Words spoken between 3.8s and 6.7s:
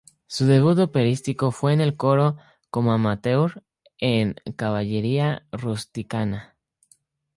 en "Cavalleria rusticana".